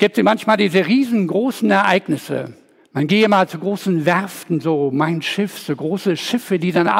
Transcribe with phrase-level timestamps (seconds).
[0.00, 2.54] gibt manchmal diese riesengroßen Ereignisse.
[2.92, 6.90] Man gehe mal zu großen Werften, so mein Schiff, so große Schiffe, die dann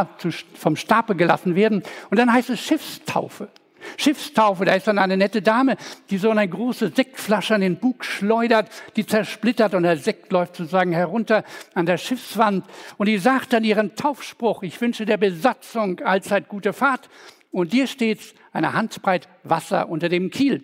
[0.54, 1.82] vom Stapel gelassen werden.
[2.10, 3.48] Und dann heißt es Schiffstaufe.
[3.96, 5.78] Schiffstaufe, da ist dann eine nette Dame,
[6.10, 10.56] die so eine große Sektflasche an den Bug schleudert, die zersplittert und der Sekt läuft
[10.56, 12.66] sozusagen herunter an der Schiffswand.
[12.98, 17.08] Und die sagt dann ihren Taufspruch, ich wünsche der Besatzung allzeit gute Fahrt.
[17.50, 18.20] Und dir steht
[18.52, 20.62] eine Handbreit Wasser unter dem Kiel.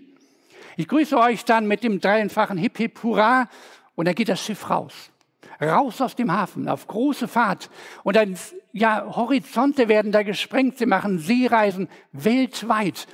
[0.76, 3.48] Ich grüße euch dann mit dem dreifachen Hip Hip Hurra
[3.94, 5.10] und dann geht das Schiff raus.
[5.60, 7.70] Raus aus dem Hafen, auf große Fahrt.
[8.04, 8.36] Und dann,
[8.72, 10.76] ja, Horizonte werden da gesprengt.
[10.76, 13.06] Sie machen Seereisen weltweit.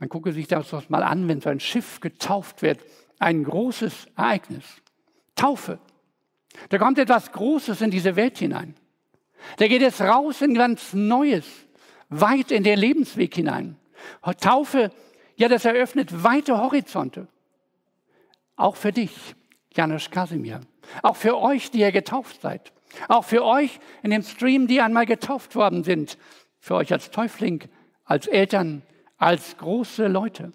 [0.00, 2.80] Man gucke sich das mal an, wenn so ein Schiff getauft wird.
[3.20, 4.64] Ein großes Ereignis.
[5.36, 5.78] Taufe.
[6.68, 8.74] Da kommt etwas Großes in diese Welt hinein.
[9.58, 11.46] Da geht es raus in ganz Neues,
[12.08, 13.76] weit in den Lebensweg hinein.
[14.40, 14.90] Taufe
[15.38, 17.28] ja, das eröffnet weite Horizonte.
[18.56, 19.36] Auch für dich,
[19.72, 20.60] Janusz Kasimir.
[21.02, 22.72] Auch für euch, die ihr getauft seid.
[23.06, 26.18] Auch für euch in dem Stream, die einmal getauft worden sind.
[26.58, 27.68] Für euch als Täufling,
[28.04, 28.82] als Eltern,
[29.16, 30.52] als große Leute.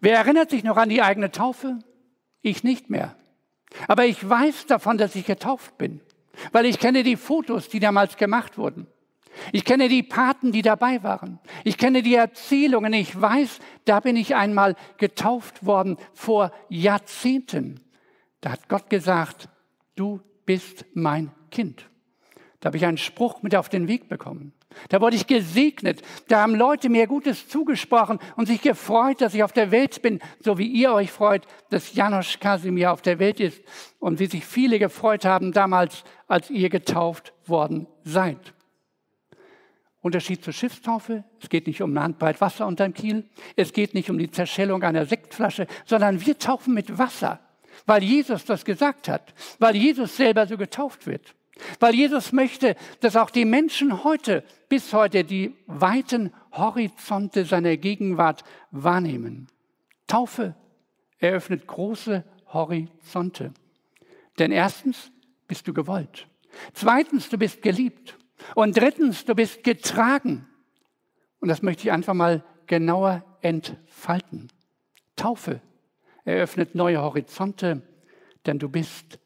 [0.00, 1.80] Wer erinnert sich noch an die eigene Taufe?
[2.40, 3.14] Ich nicht mehr.
[3.88, 6.00] Aber ich weiß davon, dass ich getauft bin,
[6.52, 8.86] weil ich kenne die Fotos, die damals gemacht wurden.
[9.52, 11.38] Ich kenne die Paten, die dabei waren.
[11.64, 12.92] Ich kenne die Erzählungen.
[12.92, 17.80] Ich weiß, da bin ich einmal getauft worden vor Jahrzehnten.
[18.40, 19.48] Da hat Gott gesagt,
[19.96, 21.88] du bist mein Kind.
[22.60, 24.54] Da habe ich einen Spruch mit auf den Weg bekommen.
[24.88, 26.02] Da wurde ich gesegnet.
[26.28, 30.20] Da haben Leute mir Gutes zugesprochen und sich gefreut, dass ich auf der Welt bin,
[30.40, 33.62] so wie ihr euch freut, dass Janosch Kasimir auf der Welt ist
[33.98, 38.53] und wie sich viele gefreut haben damals, als ihr getauft worden seid.
[40.04, 43.24] Unterschied zur Schiffstaufe, es geht nicht um eine Handbreit Wasser unterm Kiel,
[43.56, 47.40] es geht nicht um die Zerschellung einer Sektflasche, sondern wir taufen mit Wasser,
[47.86, 51.34] weil Jesus das gesagt hat, weil Jesus selber so getauft wird,
[51.80, 58.44] weil Jesus möchte, dass auch die Menschen heute, bis heute, die weiten Horizonte seiner Gegenwart
[58.72, 59.48] wahrnehmen.
[60.06, 60.54] Taufe
[61.18, 63.54] eröffnet große Horizonte.
[64.38, 65.10] Denn erstens
[65.48, 66.26] bist du gewollt.
[66.74, 68.18] Zweitens, du bist geliebt.
[68.54, 70.46] Und drittens, du bist getragen.
[71.40, 74.48] Und das möchte ich einfach mal genauer entfalten.
[75.16, 75.60] Taufe
[76.24, 77.82] eröffnet neue Horizonte,
[78.46, 79.18] denn du bist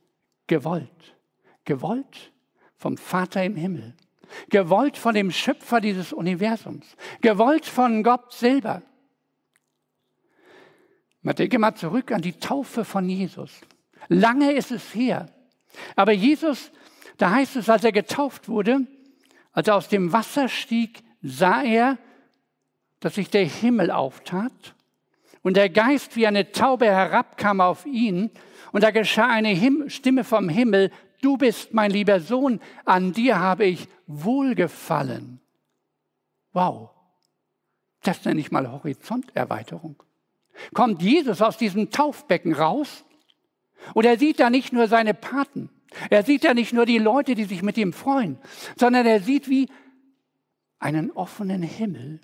[0.47, 1.17] gewollt.
[1.65, 2.33] Gewollt
[2.77, 3.95] vom Vater im Himmel.
[4.51, 6.97] Gewollt von dem Schöpfer dieses Universums.
[7.21, 8.83] Gewollt von Gott selber.
[11.23, 13.61] Man denke mal zurück an die Taufe von Jesus.
[14.09, 15.27] Lange ist es her.
[15.97, 16.71] Aber Jesus,
[17.17, 18.87] da heißt es, als er getauft wurde,
[19.53, 21.99] als er aus dem Wasser stieg, sah er,
[23.01, 24.75] dass sich der Himmel auftat
[25.43, 28.31] und der Geist wie eine Taube herabkam auf ihn
[28.73, 30.91] und da geschah eine Him Stimme vom Himmel,
[31.23, 35.41] du bist mein lieber Sohn, an dir habe ich wohlgefallen.
[36.53, 36.91] Wow,
[38.03, 40.03] das nenne ich mal Horizonterweiterung.
[40.75, 43.05] Kommt Jesus aus diesem Taufbecken raus
[43.95, 45.71] und er sieht da nicht nur seine Paten,
[46.11, 48.39] er sieht ja nicht nur die Leute, die sich mit ihm freuen,
[48.77, 49.69] sondern er sieht wie
[50.79, 52.21] einen offenen Himmel,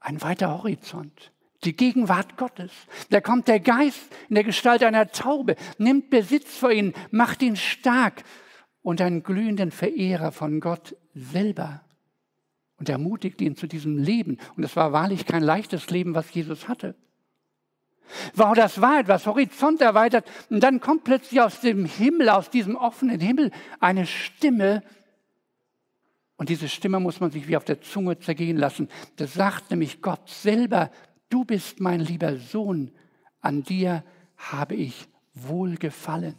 [0.00, 1.32] ein weiter Horizont,
[1.64, 2.70] die Gegenwart Gottes.
[3.10, 7.56] Da kommt der Geist in der Gestalt einer Taube, nimmt Besitz vor ihn, macht ihn
[7.56, 8.22] stark
[8.82, 11.82] und einen glühenden Verehrer von Gott selber
[12.78, 14.38] und ermutigt ihn zu diesem Leben.
[14.56, 16.94] Und es war wahrlich kein leichtes Leben, was Jesus hatte.
[18.34, 20.26] Wow, das war etwas, Horizont erweitert.
[20.50, 24.82] Und dann kommt plötzlich aus dem Himmel, aus diesem offenen Himmel, eine Stimme.
[26.36, 28.88] Und diese Stimme muss man sich wie auf der Zunge zergehen lassen.
[29.16, 30.90] Das sagt nämlich Gott selber,
[31.28, 32.92] du bist mein lieber Sohn,
[33.40, 34.04] an dir
[34.36, 36.36] habe ich wohlgefallen.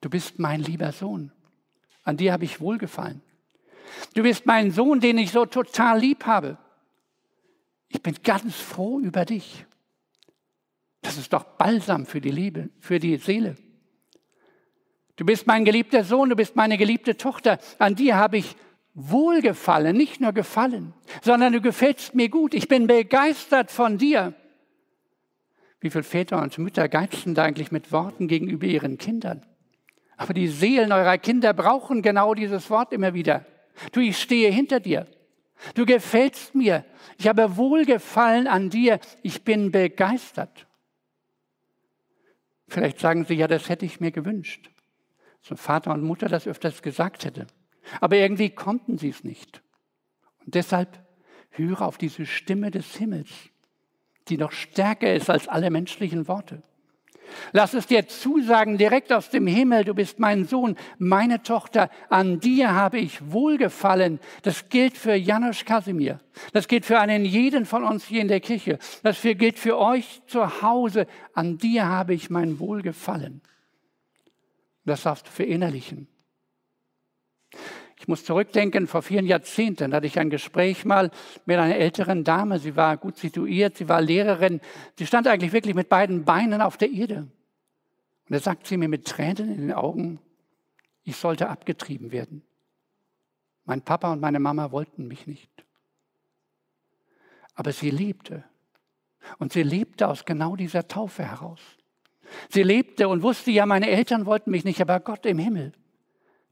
[0.00, 1.32] Du bist mein lieber Sohn,
[2.02, 3.22] an dir habe ich wohlgefallen.
[4.14, 6.58] Du bist mein Sohn, den ich so total lieb habe.
[7.88, 9.66] Ich bin ganz froh über dich.
[11.02, 13.56] Das ist doch Balsam für die Liebe, für die Seele.
[15.16, 17.58] Du bist mein geliebter Sohn, du bist meine geliebte Tochter.
[17.78, 18.56] An dir habe ich
[18.94, 22.54] wohlgefallen, nicht nur gefallen, sondern du gefällst mir gut.
[22.54, 24.34] Ich bin begeistert von dir.
[25.80, 29.44] Wie viele Väter und Mütter geizen da eigentlich mit Worten gegenüber ihren Kindern?
[30.16, 33.44] Aber die Seelen eurer Kinder brauchen genau dieses Wort immer wieder.
[33.90, 35.08] Du, ich stehe hinter dir.
[35.74, 36.84] Du gefällst mir.
[37.18, 39.00] Ich habe Wohlgefallen an dir.
[39.22, 40.66] Ich bin begeistert.
[42.72, 44.70] Vielleicht sagen Sie, ja, das hätte ich mir gewünscht.
[45.42, 47.46] So Vater und Mutter das öfters gesagt hätte.
[48.00, 49.62] Aber irgendwie konnten sie es nicht.
[50.46, 51.06] Und deshalb
[51.50, 53.28] höre auf diese Stimme des Himmels.
[54.28, 56.62] die noch stärker ist als alle menschlichen Worte.
[57.52, 62.40] Lass es dir zusagen direkt aus dem Himmel, du bist mein Sohn, meine Tochter, an
[62.40, 64.20] dir habe ich wohlgefallen.
[64.42, 66.20] Das gilt für Janusz Kasimir.
[66.52, 68.78] Das gilt für einen jeden von uns hier in der Kirche.
[69.02, 71.06] Das gilt für euch zu Hause.
[71.34, 73.42] An dir habe ich mein Wohlgefallen.
[74.84, 76.08] Das darfst du verinnerlichen.
[78.02, 81.12] Ich muss zurückdenken, vor vielen Jahrzehnten hatte ich ein Gespräch mal
[81.46, 82.58] mit einer älteren Dame.
[82.58, 84.60] Sie war gut situiert, sie war Lehrerin.
[84.98, 87.18] Sie stand eigentlich wirklich mit beiden Beinen auf der Erde.
[87.18, 87.30] Und
[88.26, 90.18] da sagt sie mir mit Tränen in den Augen,
[91.04, 92.42] ich sollte abgetrieben werden.
[93.66, 95.64] Mein Papa und meine Mama wollten mich nicht.
[97.54, 98.42] Aber sie lebte.
[99.38, 101.60] Und sie lebte aus genau dieser Taufe heraus.
[102.48, 105.72] Sie lebte und wusste ja, meine Eltern wollten mich nicht, aber Gott im Himmel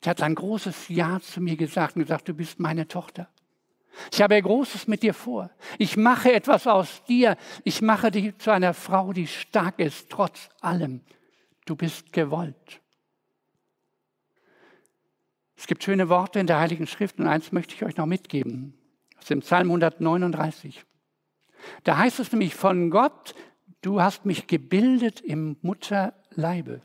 [0.05, 3.29] der hat ein großes Ja zu mir gesagt und gesagt, du bist meine Tochter.
[4.13, 5.51] Ich habe Großes mit dir vor.
[5.79, 7.37] Ich mache etwas aus dir.
[7.65, 11.01] Ich mache dich zu einer Frau, die stark ist, trotz allem.
[11.67, 12.81] Du bist gewollt.
[15.57, 18.75] Es gibt schöne Worte in der Heiligen Schrift und eins möchte ich euch noch mitgeben.
[19.19, 20.87] Aus dem Psalm 139.
[21.85, 23.35] Da heißt es nämlich von Gott,
[23.83, 26.81] du hast mich gebildet im Mutterleibe.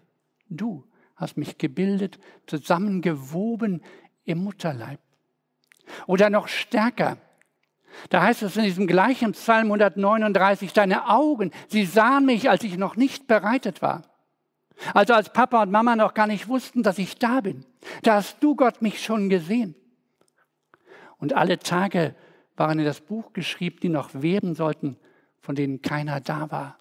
[0.49, 0.85] Du
[1.15, 3.81] hast mich gebildet, zusammengewoben
[4.25, 4.99] im Mutterleib.
[6.07, 7.17] Oder noch stärker,
[8.09, 12.77] da heißt es in diesem gleichen Psalm 139, deine Augen, sie sahen mich, als ich
[12.77, 14.03] noch nicht bereitet war.
[14.93, 17.65] Also als Papa und Mama noch gar nicht wussten, dass ich da bin.
[18.03, 19.75] Da hast du, Gott, mich schon gesehen.
[21.17, 22.13] Und alle Tage
[22.57, 24.97] waren in das Buch geschrieben, die noch weben sollten,
[25.39, 26.77] von denen keiner da war.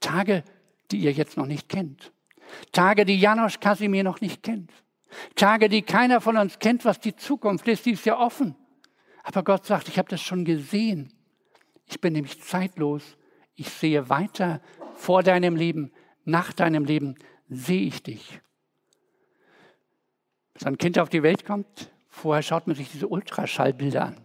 [0.00, 0.44] Tage,
[0.90, 2.12] die ihr jetzt noch nicht kennt.
[2.72, 4.72] Tage, die Janosch Kasimir noch nicht kennt.
[5.34, 8.54] Tage, die keiner von uns kennt, was die Zukunft ist, die ist ja offen.
[9.22, 11.12] Aber Gott sagt, ich habe das schon gesehen.
[11.86, 13.16] Ich bin nämlich zeitlos.
[13.54, 14.60] Ich sehe weiter
[14.94, 15.92] vor deinem Leben,
[16.24, 17.16] nach deinem Leben
[17.48, 18.40] sehe ich dich.
[20.54, 24.16] Bis ein Kind auf die Welt kommt, vorher schaut man sich diese Ultraschallbilder an.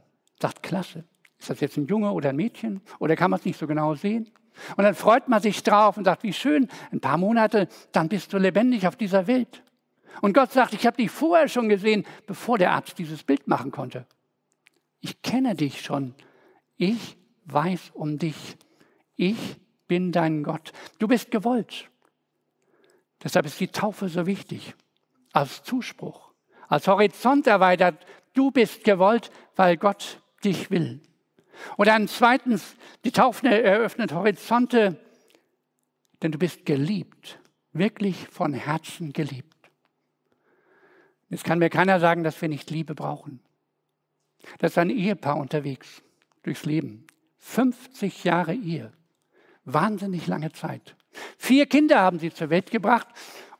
[0.41, 1.03] Sagt, klasse.
[1.37, 2.81] Ist das jetzt ein Junge oder ein Mädchen?
[2.99, 4.29] Oder kann man es nicht so genau sehen?
[4.77, 8.33] Und dann freut man sich drauf und sagt, wie schön, ein paar Monate, dann bist
[8.33, 9.63] du lebendig auf dieser Welt.
[10.21, 13.71] Und Gott sagt, ich habe dich vorher schon gesehen, bevor der Arzt dieses Bild machen
[13.71, 14.05] konnte.
[14.99, 16.13] Ich kenne dich schon.
[16.77, 18.57] Ich weiß um dich.
[19.15, 19.57] Ich
[19.87, 20.73] bin dein Gott.
[20.99, 21.89] Du bist gewollt.
[23.23, 24.75] Deshalb ist die Taufe so wichtig.
[25.33, 26.31] Als Zuspruch,
[26.67, 28.05] als Horizont erweitert.
[28.33, 31.01] Du bist gewollt, weil Gott dich will.
[31.77, 34.97] Und dann zweitens, die Taufe eröffnet Horizonte,
[36.21, 37.39] denn du bist geliebt,
[37.73, 39.55] wirklich von Herzen geliebt.
[41.29, 43.39] Jetzt kann mir keiner sagen, dass wir nicht Liebe brauchen.
[44.59, 46.01] Das ist ein Ehepaar unterwegs
[46.43, 47.05] durchs Leben.
[47.37, 48.91] 50 Jahre Ehe.
[49.63, 50.95] Wahnsinnig lange Zeit.
[51.37, 53.07] Vier Kinder haben sie zur Welt gebracht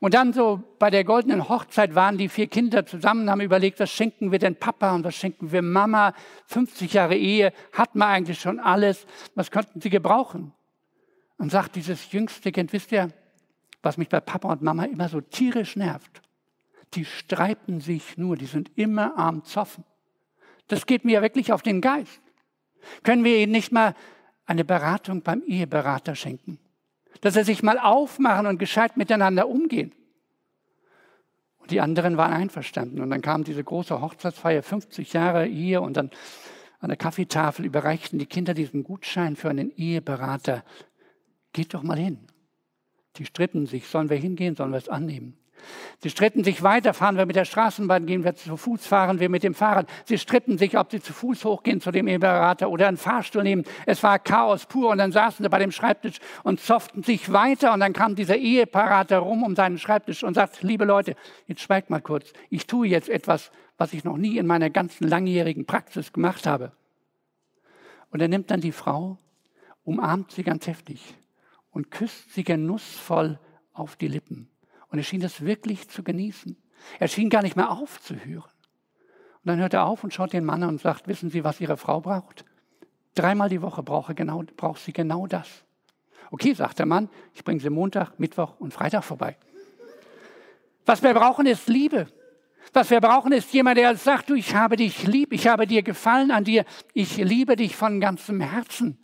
[0.02, 3.92] und dann so bei der goldenen Hochzeit waren die vier Kinder zusammen, haben überlegt, was
[3.92, 6.12] schenken wir denn Papa und was schenken wir Mama?
[6.46, 9.06] 50 Jahre Ehe, hat man eigentlich schon alles.
[9.36, 10.52] Was könnten sie gebrauchen?
[11.38, 13.10] Und sagt dieses jüngste Kind, wisst ihr,
[13.80, 16.20] was mich bei Papa und Mama immer so tierisch nervt?
[16.94, 19.84] Die streiten sich nur, die sind immer am Zoffen.
[20.66, 22.20] Das geht mir wirklich auf den Geist.
[23.04, 23.94] Können wir ihnen nicht mal
[24.46, 26.58] eine Beratung beim Eheberater schenken?
[27.20, 29.92] Dass sie sich mal aufmachen und gescheit miteinander umgehen.
[31.58, 33.00] Und die anderen waren einverstanden.
[33.00, 36.10] Und dann kam diese große Hochzeitsfeier, 50 Jahre hier und dann
[36.80, 40.64] an der Kaffeetafel überreichten die Kinder diesen Gutschein für einen Eheberater.
[41.52, 42.18] Geht doch mal hin.
[43.16, 45.38] Die stritten sich, sollen wir hingehen, sollen wir es annehmen?
[46.00, 49.28] Sie stritten sich weiter, fahren wir mit der Straßenbahn, gehen wir zu Fuß, fahren wir
[49.28, 49.88] mit dem Fahrrad.
[50.04, 53.64] Sie stritten sich, ob sie zu Fuß hochgehen zu dem Eheberater oder einen Fahrstuhl nehmen.
[53.86, 57.72] Es war Chaos pur und dann saßen sie bei dem Schreibtisch und zofften sich weiter
[57.72, 61.14] und dann kam dieser Eheberater rum um seinen Schreibtisch und sagt, liebe Leute,
[61.46, 65.08] jetzt schweigt mal kurz, ich tue jetzt etwas, was ich noch nie in meiner ganzen
[65.08, 66.72] langjährigen Praxis gemacht habe.
[68.10, 69.18] Und er nimmt dann die Frau,
[69.84, 71.14] umarmt sie ganz heftig
[71.70, 73.38] und küsst sie genussvoll
[73.72, 74.51] auf die Lippen.
[74.92, 76.56] Und er schien das wirklich zu genießen.
[77.00, 78.50] Er schien gar nicht mehr aufzuhören.
[79.42, 81.60] Und dann hört er auf und schaut den Mann an und sagt, wissen Sie, was
[81.60, 82.44] Ihre Frau braucht?
[83.14, 85.48] Dreimal die Woche brauche genau, braucht sie genau das.
[86.30, 89.36] Okay, sagt der Mann, ich bringe sie Montag, Mittwoch und Freitag vorbei.
[90.86, 92.08] Was wir brauchen, ist Liebe.
[92.72, 95.82] Was wir brauchen, ist jemand, der sagt, du, ich habe dich lieb, ich habe dir
[95.82, 98.98] gefallen an dir, ich liebe dich von ganzem Herzen.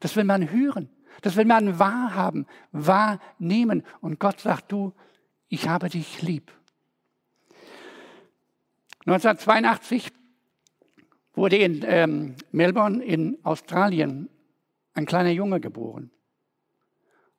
[0.00, 0.90] Das will man hören,
[1.22, 3.82] das will man wahrhaben, wahrnehmen.
[4.02, 4.92] Und Gott sagt, du,
[5.48, 6.52] ich habe dich lieb.
[9.06, 10.12] 1982
[11.34, 14.28] wurde in ähm, Melbourne in Australien
[14.94, 16.10] ein kleiner Junge geboren.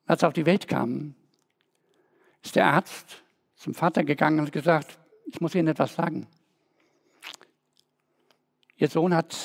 [0.06, 1.14] Als er auf die Welt kam,
[2.42, 3.22] ist der Arzt
[3.56, 6.26] zum Vater gegangen und gesagt, ich muss Ihnen etwas sagen.
[8.76, 9.36] Ihr Sohn hat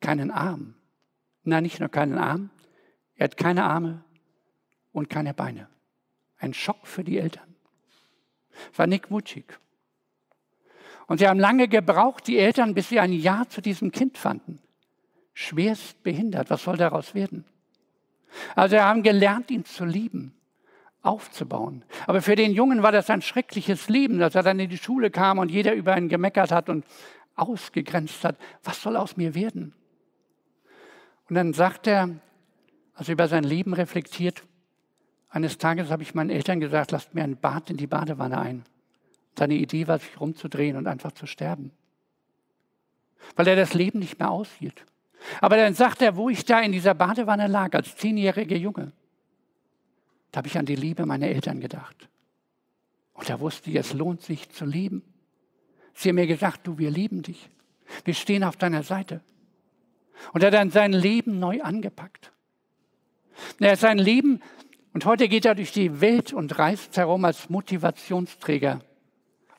[0.00, 0.74] keinen Arm.
[1.42, 2.50] Nein, nicht nur keinen Arm,
[3.16, 4.04] er hat keine Arme
[4.92, 5.68] und keine Beine.
[6.38, 7.47] Ein Schock für die Eltern.
[8.76, 9.58] War Nick Wutschig.
[11.06, 14.60] Und sie haben lange gebraucht, die Eltern, bis sie ein Ja zu diesem Kind fanden.
[15.32, 17.44] Schwerst behindert, was soll daraus werden?
[18.54, 20.34] Also sie haben gelernt, ihn zu lieben,
[21.02, 21.84] aufzubauen.
[22.06, 25.10] Aber für den Jungen war das ein schreckliches Leben, dass er dann in die Schule
[25.10, 26.84] kam und jeder über ihn gemeckert hat und
[27.36, 28.36] ausgegrenzt hat.
[28.62, 29.74] Was soll aus mir werden?
[31.28, 32.10] Und dann sagt er,
[32.94, 34.42] als er über sein Leben reflektiert,
[35.30, 38.64] eines Tages habe ich meinen Eltern gesagt, lasst mir ein Bad in die Badewanne ein.
[39.36, 41.70] Seine Idee war, sich rumzudrehen und einfach zu sterben.
[43.36, 44.84] Weil er das Leben nicht mehr aushielt.
[45.40, 48.92] Aber dann sagt er, wo ich da in dieser Badewanne lag, als zehnjähriger Junge,
[50.32, 52.08] da habe ich an die Liebe meiner Eltern gedacht.
[53.14, 55.02] Und da wusste es lohnt sich zu lieben.
[55.94, 57.50] Sie haben mir gesagt, du, wir lieben dich.
[58.04, 59.20] Wir stehen auf deiner Seite.
[60.32, 62.32] Und er hat dann sein Leben neu angepackt.
[63.58, 64.40] Er hat sein Leben,
[64.92, 68.80] und heute geht er durch die Welt und reist herum als Motivationsträger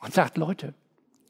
[0.02, 0.74] und sagt, Leute,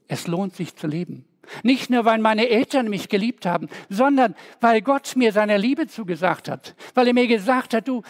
[0.08, 1.26] es lohnt sich zu leben.
[1.64, 6.48] Nicht nur, weil meine Eltern mich geliebt haben, sondern weil Gott mir seine Liebe zugesagt
[6.48, 6.76] hat.
[6.94, 8.04] Weil er mir gesagt hat, du,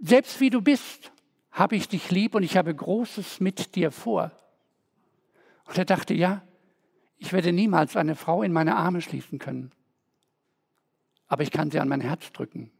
[0.00, 1.10] selbst wie du bist,
[1.50, 4.32] habe ich dich lieb und ich habe Großes mit dir vor.
[5.64, 6.42] Und er dachte, ja,
[7.18, 9.72] ich werde niemals eine Frau in meine Arme schließen können.
[11.26, 12.70] Aber ich kann sie an mein Herz drücken.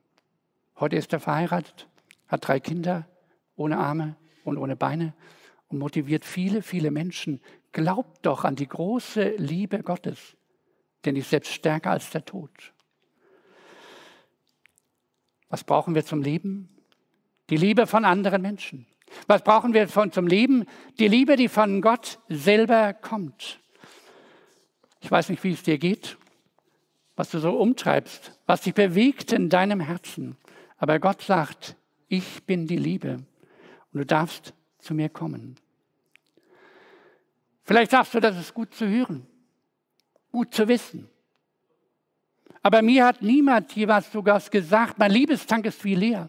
[0.78, 1.87] Heute ist er verheiratet,
[2.28, 3.08] hat drei Kinder,
[3.56, 5.14] ohne Arme und ohne Beine
[5.68, 7.40] und motiviert viele, viele Menschen.
[7.72, 10.36] Glaubt doch an die große Liebe Gottes,
[11.04, 12.50] denn die ist selbst stärker als der Tod.
[15.48, 16.68] Was brauchen wir zum Leben?
[17.50, 18.86] Die Liebe von anderen Menschen.
[19.26, 20.66] Was brauchen wir von, zum Leben?
[20.98, 23.60] Die Liebe, die von Gott selber kommt.
[25.00, 26.18] Ich weiß nicht, wie es dir geht,
[27.16, 30.36] was du so umtreibst, was dich bewegt in deinem Herzen.
[30.76, 31.76] Aber Gott sagt,
[32.08, 33.18] ich bin die Liebe
[33.92, 35.56] und du darfst zu mir kommen.
[37.64, 39.26] Vielleicht sagst du, das ist gut zu hören,
[40.32, 41.08] gut zu wissen.
[42.62, 46.28] Aber mir hat niemand jeweils sogar gesagt, mein Liebestank ist wie leer.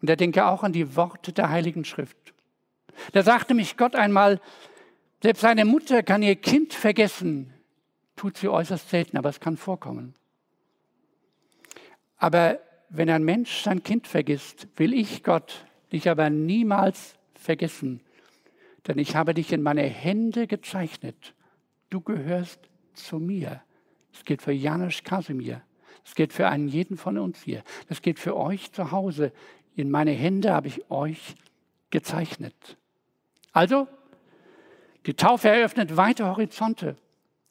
[0.00, 2.34] Und er denke auch an die Worte der Heiligen Schrift.
[3.12, 4.40] Da sagte mich Gott einmal,
[5.22, 7.54] selbst eine Mutter kann ihr Kind vergessen,
[8.16, 10.14] tut sie äußerst selten, aber es kann vorkommen.
[12.16, 12.58] Aber
[12.92, 18.00] wenn ein Mensch sein Kind vergisst, will ich Gott dich aber niemals vergessen,
[18.86, 21.34] denn ich habe dich in meine Hände gezeichnet.
[21.90, 22.60] Du gehörst
[22.94, 23.62] zu mir.
[24.12, 25.62] Das gilt für Janusz Kasimir.
[26.04, 27.62] Das gilt für einen jeden von uns hier.
[27.88, 29.32] Das gilt für euch zu Hause.
[29.74, 31.34] In meine Hände habe ich euch
[31.90, 32.76] gezeichnet.
[33.52, 33.88] Also,
[35.06, 36.96] die Taufe eröffnet weite Horizonte.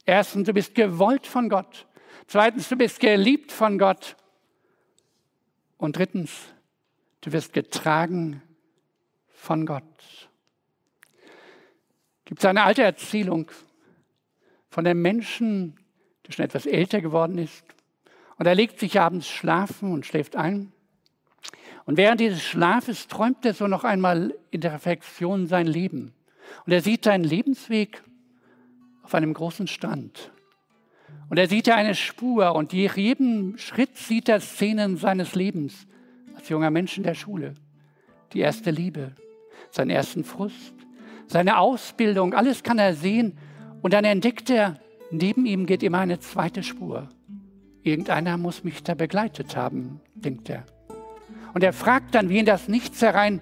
[0.06, 1.88] Erstens, du bist gewollt von Gott.
[2.28, 4.18] Zweitens, du bist geliebt von Gott.
[5.82, 6.54] Und drittens,
[7.22, 8.44] du wirst getragen
[9.30, 10.30] von Gott.
[12.24, 13.50] Gibt es eine alte Erzählung
[14.70, 15.80] von einem Menschen,
[16.24, 17.66] der schon etwas älter geworden ist.
[18.38, 20.72] Und er legt sich abends schlafen und schläft ein.
[21.86, 26.14] Und während dieses Schlafes träumt er so noch einmal in der Reflexion sein Leben.
[26.68, 28.04] Und er sieht seinen Lebensweg
[29.02, 30.32] auf einem großen Strand.
[31.32, 35.88] Und er sieht da eine Spur und nach jedem Schritt sieht er Szenen seines Lebens
[36.36, 37.54] als junger Mensch in der Schule.
[38.34, 39.14] Die erste Liebe,
[39.70, 40.74] seinen ersten Frust,
[41.28, 43.38] seine Ausbildung, alles kann er sehen.
[43.82, 44.76] Und dann entdeckt er,
[45.10, 47.08] neben ihm geht immer eine zweite Spur.
[47.82, 50.66] Irgendeiner muss mich da begleitet haben, denkt er.
[51.54, 53.40] Und er fragt dann wie in das Nichts herein,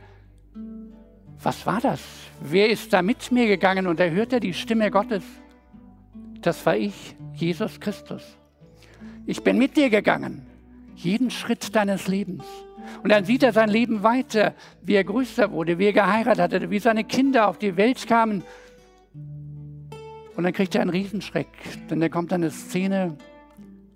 [1.42, 2.02] was war das?
[2.40, 3.88] Wer ist da mit mir gegangen?
[3.88, 5.24] Und er hörte die Stimme Gottes.
[6.42, 8.24] Das war ich, Jesus Christus.
[9.26, 10.46] Ich bin mit dir gegangen,
[10.96, 12.44] jeden Schritt deines Lebens.
[13.04, 16.70] Und dann sieht er sein Leben weiter, wie er größer wurde, wie er geheiratet hatte,
[16.70, 18.44] wie seine Kinder auf die Welt kamen.
[20.36, 21.48] Und dann kriegt er einen Riesenschreck,
[21.90, 23.18] denn da kommt eine Szene,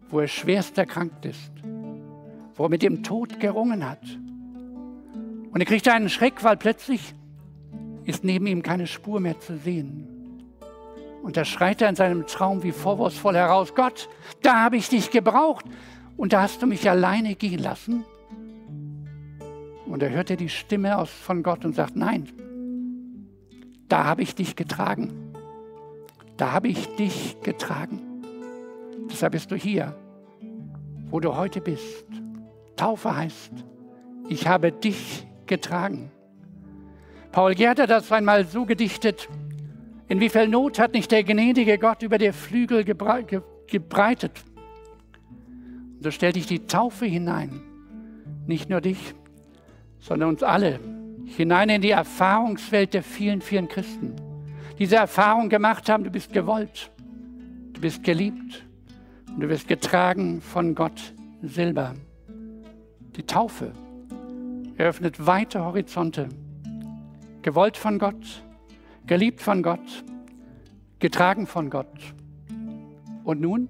[0.10, 1.52] wo er schwerst erkrankt ist,
[2.56, 4.04] wo er mit dem Tod gerungen hat.
[5.52, 7.14] Und er kriegt einen Schreck, weil plötzlich
[8.06, 10.13] ist neben ihm keine Spur mehr zu sehen.
[11.24, 14.10] Und da schreit er in seinem Traum wie vorwurfsvoll heraus, Gott,
[14.42, 15.64] da habe ich dich gebraucht
[16.18, 18.04] und da hast du mich alleine gehen lassen.
[19.86, 22.28] Und er hörte die Stimme aus von Gott und sagt, nein,
[23.88, 25.34] da habe ich dich getragen.
[26.36, 28.02] Da habe ich dich getragen.
[29.10, 29.96] Deshalb bist du hier,
[31.10, 32.06] wo du heute bist.
[32.76, 33.54] Taufe heißt,
[34.28, 36.12] ich habe dich getragen.
[37.32, 39.30] Paul Gerd hat das einmal so gedichtet,
[40.08, 44.44] in wie viel Not hat nicht der gnädige Gott über der Flügel gebreitet.
[45.96, 47.62] Und so stellt dich die Taufe hinein,
[48.46, 49.16] nicht nur dich,
[50.00, 50.80] sondern uns alle,
[51.26, 54.16] hinein in die Erfahrungswelt der vielen, vielen Christen.
[54.80, 56.92] Diese Erfahrung gemacht haben, du bist gewollt,
[57.74, 58.66] du bist geliebt
[59.28, 61.94] und du wirst getragen von Gott selber.
[63.16, 63.72] Die Taufe
[64.78, 66.30] eröffnet weite Horizonte.
[67.44, 68.44] Gewollt von Gott,
[69.08, 70.04] geliebt von Gott,
[71.00, 71.88] getragen von Gott.
[73.24, 73.70] Und nun?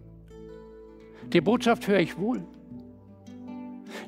[1.27, 2.43] Die Botschaft höre ich wohl.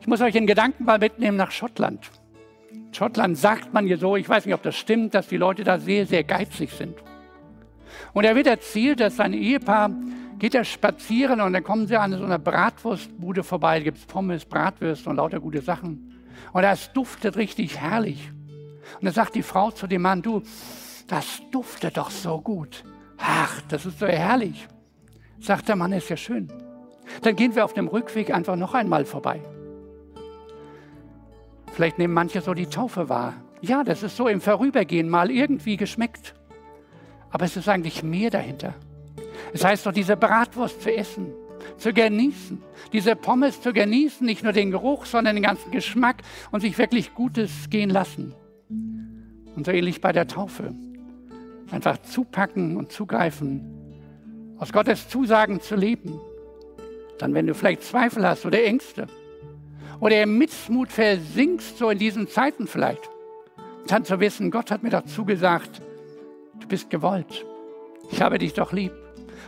[0.02, 2.12] Ich muss euch in Gedanken mal mitnehmen nach Schottland.
[2.72, 5.64] In Schottland sagt man hier so, ich weiß nicht, ob das stimmt, dass die Leute
[5.64, 6.96] da sehr, sehr geizig sind.
[8.14, 9.92] Und er wird erzählt, dass sein Ehepaar
[10.38, 13.80] geht er spazieren und dann kommen sie an so einer Bratwurstbude vorbei.
[13.80, 16.22] Da gibt es Pommes, Bratwürste und lauter gute Sachen.
[16.52, 18.32] Und das duftet richtig herrlich.
[18.96, 20.44] Und dann sagt die Frau zu dem Mann, du,
[21.08, 22.84] das duftet doch so gut.
[23.18, 24.68] Ach, das ist so herrlich.
[25.40, 26.52] Sagt der Mann, ist ja schön.
[27.22, 29.42] Dann gehen wir auf dem Rückweg einfach noch einmal vorbei.
[31.74, 33.34] Vielleicht nehmen manche so die Taufe wahr.
[33.62, 36.34] Ja, das ist so im Vorübergehen mal irgendwie geschmeckt.
[37.30, 38.74] Aber es ist eigentlich mehr dahinter.
[39.54, 41.34] Es heißt doch, diese Bratwurst zu essen,
[41.78, 42.62] zu genießen,
[42.94, 46.22] diese Pommes zu genießen, nicht nur den Geruch, sondern den ganzen Geschmack
[46.52, 48.34] und sich wirklich Gutes gehen lassen.
[48.70, 50.74] Und so ähnlich bei der Taufe.
[51.72, 56.20] Einfach zupacken und zugreifen, aus Gottes Zusagen zu leben.
[57.18, 59.08] Dann, wenn du vielleicht Zweifel hast oder Ängste
[60.00, 63.10] oder im Missmut versinkst, so in diesen Zeiten vielleicht,
[63.88, 65.82] dann zu wissen, Gott hat mir doch zugesagt,
[66.60, 67.46] du bist gewollt.
[68.12, 68.94] Ich habe dich doch lieb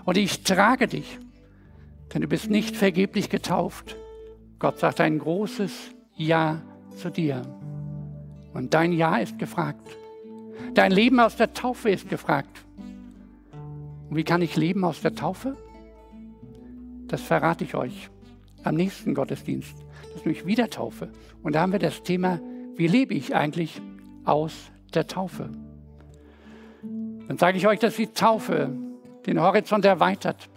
[0.05, 1.19] und ich trage dich,
[2.13, 3.95] denn du bist nicht vergeblich getauft.
[4.59, 6.61] Gott sagt ein großes Ja
[6.97, 7.41] zu dir.
[8.53, 9.87] Und dein Ja ist gefragt.
[10.77, 12.63] Dein Leben aus der Taufe ist gefragt.
[14.11, 15.57] Und wie kann ich leben aus der Taufe?
[17.07, 18.11] Das verrate ich euch
[18.63, 19.73] am nächsten Gottesdienst.
[20.03, 21.09] Das ist nämlich wieder Taufe.
[21.41, 22.39] Und da haben wir das Thema,
[22.75, 23.81] wie lebe ich eigentlich
[24.23, 24.53] aus
[24.93, 25.49] der Taufe?
[26.83, 28.69] Dann sage ich euch, dass die Taufe
[29.25, 30.47] den Horizont erweitert,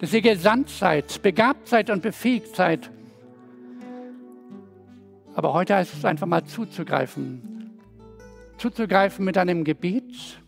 [0.00, 2.90] dass ihr gesandt seid, begabt seid und befähigt seid.
[5.36, 7.52] Aber heute heißt es einfach mal zuzugreifen.
[8.62, 10.40] Zuzugreifen mit einem Gebet,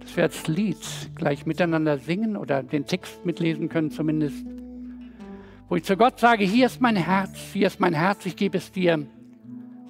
[0.00, 0.78] dass wir als Lied
[1.14, 4.46] gleich miteinander singen oder den Text mitlesen können zumindest.
[5.68, 8.56] Wo ich zu Gott sage, hier ist mein Herz, hier ist mein Herz, ich gebe
[8.56, 9.06] es dir.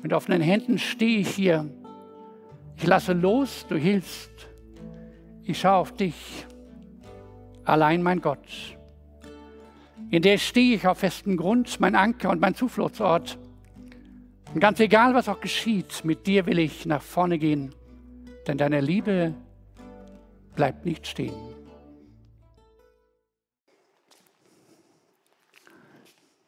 [0.02, 1.70] Mit offenen Händen stehe ich hier.
[2.78, 4.48] Ich lasse los, du hilfst.
[5.44, 6.16] Ich schaue auf dich,
[7.62, 8.76] allein mein Gott.
[10.10, 13.38] In der stehe ich auf festem Grund, mein Anker und mein Zufluchtsort.
[14.54, 17.74] Und ganz egal, was auch geschieht, mit dir will ich nach vorne gehen,
[18.46, 19.34] denn deine Liebe
[20.54, 21.34] bleibt nicht stehen.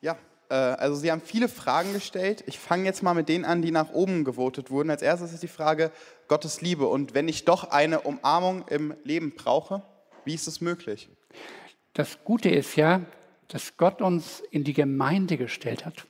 [0.03, 0.19] Ja,
[0.51, 2.45] äh, also Sie haben viele Fragen gestellt.
[2.47, 4.91] Ich fange jetzt mal mit denen an, die nach oben gewotet wurden.
[4.91, 5.91] Als erstes ist die Frage
[6.29, 6.87] Gottes Liebe.
[6.87, 9.83] Und wenn ich doch eine Umarmung im Leben brauche,
[10.27, 11.09] wie ist es möglich?
[11.95, 13.01] Das Gute ist ja,
[13.49, 16.07] dass Gott uns in die Gemeinde gestellt hat.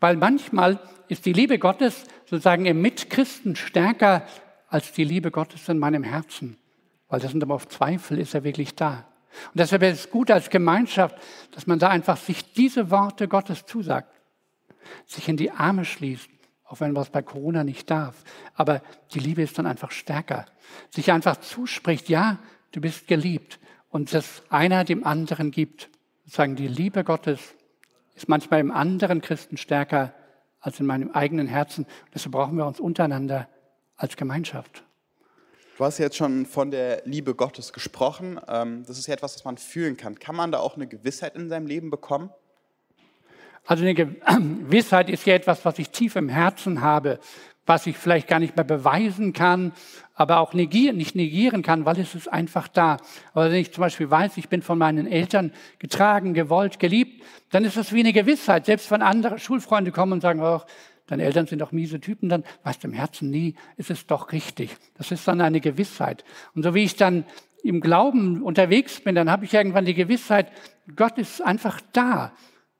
[0.00, 4.26] Weil manchmal ist die Liebe Gottes sozusagen im Mitchristen stärker
[4.68, 6.58] als die Liebe Gottes in meinem Herzen.
[7.08, 9.06] Weil das sind aber auf Zweifel, ist er wirklich da.
[9.52, 11.16] Und deshalb ist es gut als Gemeinschaft,
[11.52, 14.10] dass man da einfach sich diese Worte Gottes zusagt,
[15.04, 16.28] sich in die Arme schließt,
[16.64, 18.24] auch wenn man es bei Corona nicht darf.
[18.54, 20.46] Aber die Liebe ist dann einfach stärker.
[20.90, 22.38] Sich einfach zuspricht, ja,
[22.72, 25.90] du bist geliebt und das einer dem anderen gibt.
[26.24, 27.54] Sozusagen die Liebe Gottes
[28.16, 30.12] ist manchmal im anderen Christen stärker
[30.60, 31.86] als in meinem eigenen Herzen.
[32.12, 33.48] Deshalb brauchen wir uns untereinander
[33.96, 34.82] als Gemeinschaft.
[35.76, 38.40] Du hast jetzt schon von der Liebe Gottes gesprochen.
[38.48, 40.18] Ähm, das ist ja etwas, was man fühlen kann.
[40.18, 42.30] Kann man da auch eine Gewissheit in seinem Leben bekommen?
[43.66, 47.20] Also eine Gewissheit ist ja etwas, was ich tief im Herzen habe,
[47.66, 49.72] was ich vielleicht gar nicht mehr beweisen kann,
[50.14, 52.96] aber auch negieren, nicht negieren kann, weil es ist einfach da.
[53.34, 57.64] Aber wenn ich zum Beispiel weiß, ich bin von meinen Eltern getragen, gewollt, geliebt, dann
[57.64, 58.66] ist das wie eine Gewissheit.
[58.66, 60.62] Selbst wenn andere Schulfreunde kommen und sagen, oh,
[61.06, 64.32] deine Eltern sind doch miese Typen, dann weißt du im Herzen nie, ist es doch
[64.32, 64.76] richtig.
[64.96, 66.24] Das ist dann eine Gewissheit.
[66.54, 67.24] Und so wie ich dann
[67.62, 70.50] im Glauben unterwegs bin, dann habe ich irgendwann die Gewissheit,
[70.94, 72.32] Gott ist einfach da.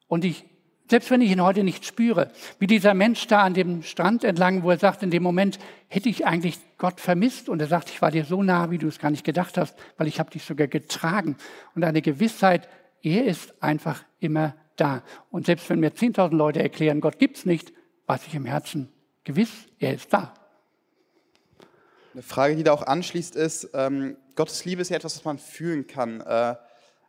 [0.07, 0.45] Und ich
[0.89, 4.63] selbst wenn ich ihn heute nicht spüre, wie dieser Mensch da an dem Strand entlang,
[4.63, 8.01] wo er sagt, in dem Moment hätte ich eigentlich Gott vermisst und er sagt, ich
[8.03, 10.45] war dir so nah, wie du es gar nicht gedacht hast, weil ich habe dich
[10.45, 11.37] sogar getragen.
[11.75, 12.69] Und eine Gewissheit,
[13.03, 15.03] er ist einfach immer da.
[15.31, 17.73] Und selbst wenn mir 10.000 Leute erklären, Gott gibt es nicht,
[18.07, 18.89] weiß ich im Herzen
[19.25, 20.33] gewiss, er ist da.
[22.15, 25.39] Eine Frage, die da auch anschließt, ist, ähm, Gottes Liebe ist ja etwas, was man
[25.39, 26.21] fühlen kann.
[26.21, 26.55] Äh,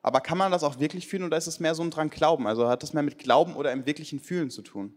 [0.08, 2.48] aber kann man das auch wirklich fühlen oder ist es mehr so ein dran Glauben?
[2.48, 4.93] Also hat das mehr mit Glauben oder im wirklichen Fühlen zu tun?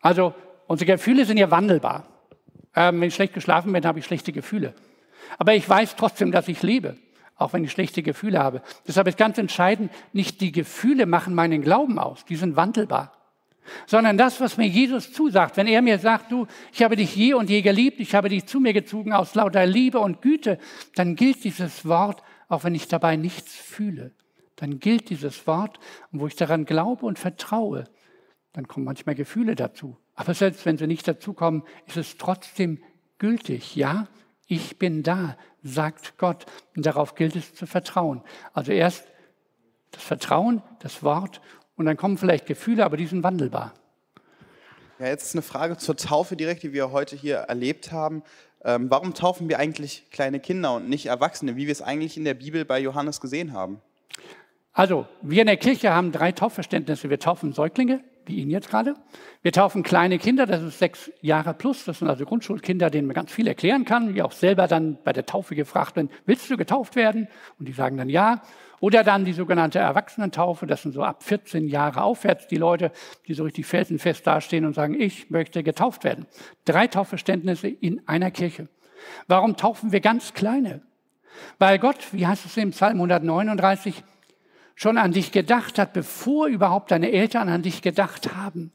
[0.00, 0.34] Also
[0.66, 2.06] unsere Gefühle sind ja wandelbar.
[2.76, 4.74] Ähm, wenn ich schlecht geschlafen bin, habe ich schlechte Gefühle.
[5.38, 6.96] Aber ich weiß trotzdem, dass ich lebe,
[7.36, 8.62] auch wenn ich schlechte Gefühle habe.
[8.86, 13.12] Deshalb ist ganz entscheidend, nicht die Gefühle machen meinen Glauben aus, die sind wandelbar.
[13.86, 17.34] Sondern das, was mir Jesus zusagt, wenn er mir sagt, du, ich habe dich je
[17.34, 20.58] und je geliebt, ich habe dich zu mir gezogen aus lauter Liebe und Güte,
[20.94, 24.12] dann gilt dieses Wort, auch wenn ich dabei nichts fühle.
[24.60, 25.80] Dann gilt dieses Wort,
[26.12, 27.84] wo ich daran glaube und vertraue.
[28.52, 29.96] Dann kommen manchmal Gefühle dazu.
[30.14, 32.78] Aber selbst wenn sie nicht dazukommen, ist es trotzdem
[33.18, 33.74] gültig.
[33.74, 34.06] Ja,
[34.46, 36.44] ich bin da, sagt Gott.
[36.76, 38.22] Und darauf gilt es zu vertrauen.
[38.52, 39.04] Also erst
[39.92, 41.40] das Vertrauen, das Wort
[41.76, 43.72] und dann kommen vielleicht Gefühle, aber die sind wandelbar.
[44.98, 48.22] Ja, jetzt ist eine Frage zur Taufe direkt, die wir heute hier erlebt haben.
[48.62, 52.24] Ähm, warum taufen wir eigentlich kleine Kinder und nicht Erwachsene, wie wir es eigentlich in
[52.24, 53.80] der Bibel bei Johannes gesehen haben?
[54.72, 57.10] Also, wir in der Kirche haben drei Taufverständnisse.
[57.10, 58.94] Wir taufen Säuglinge, wie ihn jetzt gerade.
[59.42, 61.84] Wir taufen kleine Kinder, das ist sechs Jahre plus.
[61.84, 64.14] Das sind also Grundschulkinder, denen man ganz viel erklären kann.
[64.14, 67.26] Die auch selber dann bei der Taufe gefragt werden, willst du getauft werden?
[67.58, 68.42] Und die sagen dann ja.
[68.78, 72.92] Oder dann die sogenannte Erwachsenentaufe, das sind so ab 14 Jahre aufwärts die Leute,
[73.26, 76.26] die so richtig felsenfest dastehen und sagen, ich möchte getauft werden.
[76.64, 78.68] Drei Taufverständnisse in einer Kirche.
[79.26, 80.82] Warum taufen wir ganz kleine?
[81.58, 84.02] Weil Gott, wie heißt es im Psalm 139,
[84.80, 88.72] schon an dich gedacht hat, bevor überhaupt deine Eltern an dich gedacht haben.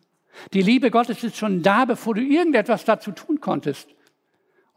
[0.53, 3.89] Die Liebe Gottes ist schon da, bevor du irgendetwas dazu tun konntest.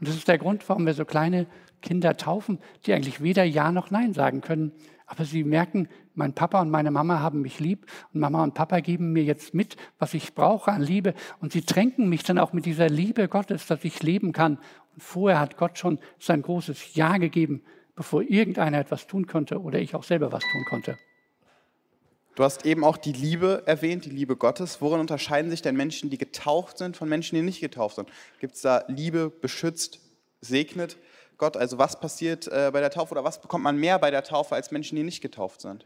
[0.00, 1.46] Und das ist der Grund, warum wir so kleine
[1.82, 4.72] Kinder taufen, die eigentlich weder Ja noch Nein sagen können.
[5.04, 8.80] Aber sie merken, mein Papa und meine Mama haben mich lieb und Mama und Papa
[8.80, 11.12] geben mir jetzt mit, was ich brauche an Liebe.
[11.40, 14.58] Und sie tränken mich dann auch mit dieser Liebe Gottes, dass ich leben kann.
[14.94, 17.64] Und vorher hat Gott schon sein großes Ja gegeben,
[17.94, 20.96] bevor irgendeiner etwas tun konnte oder ich auch selber was tun konnte.
[22.38, 24.80] Du hast eben auch die Liebe erwähnt, die Liebe Gottes.
[24.80, 28.08] Worin unterscheiden sich denn Menschen, die getauft sind, von Menschen, die nicht getauft sind?
[28.38, 29.98] Gibt es da Liebe, beschützt,
[30.40, 30.98] segnet
[31.36, 31.56] Gott?
[31.56, 34.54] Also was passiert äh, bei der Taufe oder was bekommt man mehr bei der Taufe
[34.54, 35.84] als Menschen, die nicht getauft sind?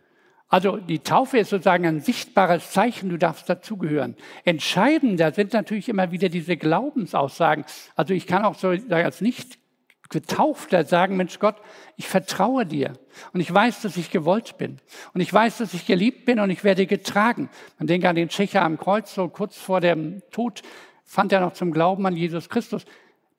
[0.50, 4.14] Also die Taufe ist sozusagen ein sichtbares Zeichen, du darfst dazugehören.
[4.44, 7.64] Entscheidender sind natürlich immer wieder diese Glaubensaussagen.
[7.96, 9.58] Also ich kann auch so als nicht
[10.12, 11.56] Getaufter sagen, Mensch Gott,
[11.96, 12.92] ich vertraue dir
[13.32, 14.78] und ich weiß, dass ich gewollt bin
[15.14, 17.48] und ich weiß, dass ich geliebt bin und ich werde getragen.
[17.78, 20.62] Man denke an den Tschecher am Kreuz, so kurz vor dem Tod
[21.04, 22.84] fand er noch zum Glauben an Jesus Christus.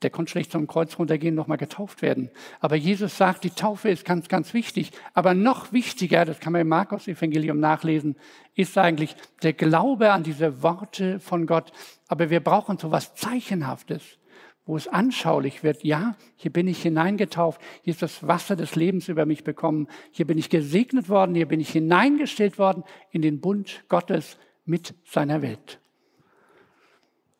[0.01, 2.29] Der konnte schlecht zum Kreuz runtergehen, nochmal getauft werden.
[2.59, 4.91] Aber Jesus sagt, die Taufe ist ganz, ganz wichtig.
[5.13, 8.17] Aber noch wichtiger, das kann man im Markus-Evangelium nachlesen,
[8.55, 11.71] ist eigentlich der Glaube an diese Worte von Gott.
[12.09, 14.17] Aber wir brauchen so was Zeichenhaftes
[14.65, 19.09] wo es anschaulich wird, ja, hier bin ich hineingetauft, hier ist das Wasser des Lebens
[19.09, 23.41] über mich bekommen, hier bin ich gesegnet worden, hier bin ich hineingestellt worden in den
[23.41, 25.79] Bund Gottes mit seiner Welt.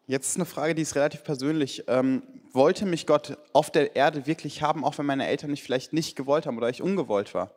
[0.06, 1.86] Jetzt ist eine Frage, die ist relativ persönlich.
[1.88, 5.94] Ähm, wollte mich Gott auf der Erde wirklich haben, auch wenn meine Eltern mich vielleicht
[5.94, 7.52] nicht gewollt haben oder ich ungewollt war?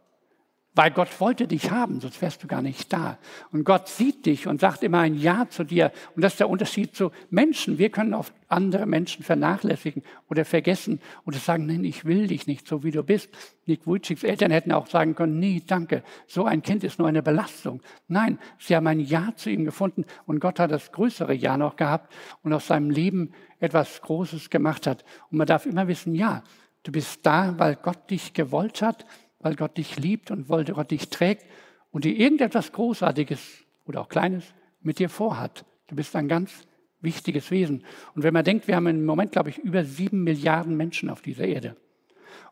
[0.76, 3.16] Weil Gott wollte dich haben, sonst wärst du gar nicht da.
[3.50, 5.90] Und Gott sieht dich und sagt immer ein Ja zu dir.
[6.14, 7.78] Und das ist der Unterschied zu Menschen.
[7.78, 12.68] Wir können oft andere Menschen vernachlässigen oder vergessen oder sagen, nein, ich will dich nicht,
[12.68, 13.30] so wie du bist.
[13.64, 17.22] Nick Wujciks Eltern hätten auch sagen können, nee, danke, so ein Kind ist nur eine
[17.22, 17.80] Belastung.
[18.06, 21.76] Nein, sie haben ein Ja zu ihm gefunden und Gott hat das größere Ja noch
[21.76, 22.12] gehabt
[22.42, 25.06] und aus seinem Leben etwas Großes gemacht hat.
[25.30, 26.42] Und man darf immer wissen, ja,
[26.82, 29.06] du bist da, weil Gott dich gewollt hat
[29.40, 31.46] weil Gott dich liebt und weil Gott dich trägt
[31.90, 34.44] und dir irgendetwas Großartiges oder auch Kleines
[34.82, 35.64] mit dir vorhat.
[35.88, 36.66] Du bist ein ganz
[37.00, 37.84] wichtiges Wesen.
[38.14, 41.22] Und wenn man denkt, wir haben im Moment, glaube ich, über sieben Milliarden Menschen auf
[41.22, 41.76] dieser Erde.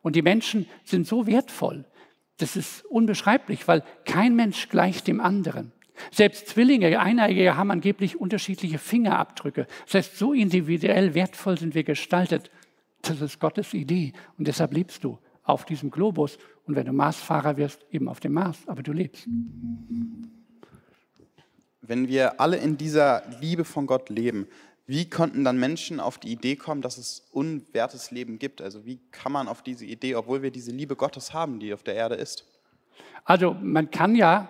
[0.03, 1.85] Und die Menschen sind so wertvoll.
[2.39, 5.73] Das ist unbeschreiblich, weil kein Mensch gleicht dem anderen.
[6.11, 9.67] Selbst Zwillinge, Eineige haben angeblich unterschiedliche Fingerabdrücke.
[9.87, 12.51] Das heißt, so individuell wertvoll sind wir gestaltet.
[13.03, 17.57] Das ist Gottes Idee und deshalb lebst du auf diesem Globus und wenn du Marsfahrer
[17.57, 19.29] wirst, eben auf dem Mars, aber du lebst.
[21.83, 24.49] Wenn wir alle in dieser Liebe von Gott leben,
[24.87, 28.61] wie konnten dann Menschen auf die Idee kommen, dass es unwertes Leben gibt?
[28.61, 31.83] Also wie kann man auf diese Idee, obwohl wir diese Liebe Gottes haben, die auf
[31.83, 32.45] der Erde ist?
[33.25, 34.49] Also man kann ja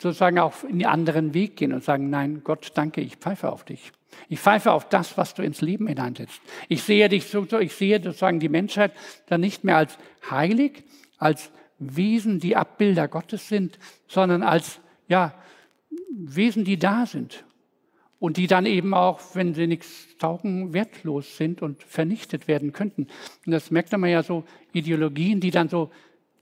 [0.00, 3.64] sozusagen auch in den anderen Weg gehen und sagen, nein, Gott, danke, ich pfeife auf
[3.64, 3.92] dich.
[4.28, 6.40] Ich pfeife auf das, was du ins Leben hineinsetzt.
[6.68, 8.92] Ich sehe dich so, ich sehe sozusagen die Menschheit
[9.26, 9.98] dann nicht mehr als
[10.30, 10.84] heilig,
[11.18, 15.34] als Wesen, die Abbilder Gottes sind, sondern als, ja,
[16.10, 17.44] Wesen, die da sind
[18.18, 23.08] und die dann eben auch, wenn sie nichts taugen, wertlos sind und vernichtet werden könnten.
[23.46, 25.90] Und das merkt man ja so, Ideologien, die dann so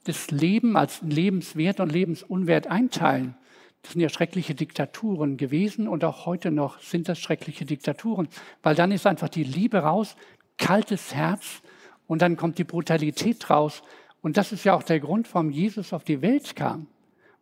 [0.04, 3.34] das Leben als lebenswert und lebensunwert einteilen.
[3.82, 8.28] Das sind ja schreckliche Diktaturen gewesen und auch heute noch sind das schreckliche Diktaturen,
[8.62, 10.16] weil dann ist einfach die Liebe raus,
[10.58, 11.62] kaltes Herz
[12.06, 13.82] und dann kommt die Brutalität raus.
[14.22, 16.88] Und das ist ja auch der Grund, warum Jesus auf die Welt kam,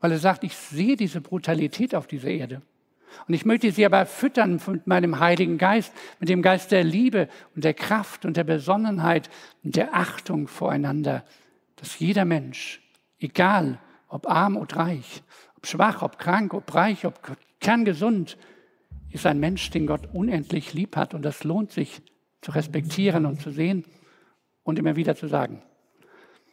[0.01, 2.63] weil er sagt, ich sehe diese Brutalität auf dieser Erde.
[3.27, 7.29] Und ich möchte sie aber füttern mit meinem Heiligen Geist, mit dem Geist der Liebe
[7.55, 9.31] und der Kraft und der Besonnenheit
[9.63, 11.25] und der Achtung voreinander,
[11.77, 12.83] dass jeder Mensch,
[13.19, 15.23] egal ob arm oder reich,
[15.67, 17.21] schwach, ob krank, ob reich, ob
[17.61, 18.37] kerngesund,
[19.11, 21.15] ist ein Mensch, den Gott unendlich lieb hat.
[21.15, 22.03] Und das lohnt sich
[22.43, 23.85] zu respektieren und zu sehen
[24.65, 25.63] und immer wieder zu sagen.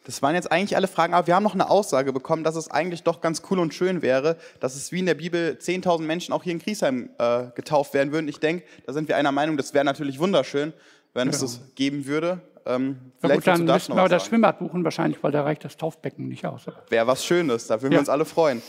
[0.04, 2.68] Das waren jetzt eigentlich alle Fragen, aber wir haben noch eine Aussage bekommen, dass es
[2.68, 6.32] eigentlich doch ganz cool und schön wäre, dass es wie in der Bibel 10.000 Menschen
[6.32, 8.26] auch hier in Griesheim äh, getauft werden würden.
[8.26, 10.72] Ich denke, da sind wir einer Meinung, das wäre natürlich wunderschön,
[11.14, 11.34] wenn ja.
[11.34, 12.40] es das geben würde.
[12.66, 16.28] Ähm, ja gut, dann müssen wir das Schwimmbad buchen wahrscheinlich, weil da reicht das Taufbecken
[16.28, 16.66] nicht aus.
[16.88, 17.96] Wäre was Schönes, da würden ja.
[17.98, 18.62] wir uns alle freuen.